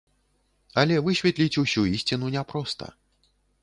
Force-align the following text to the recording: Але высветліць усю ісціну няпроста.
Але 0.83 0.95
высветліць 1.09 1.59
усю 1.67 1.87
ісціну 2.01 2.35
няпроста. 2.41 2.85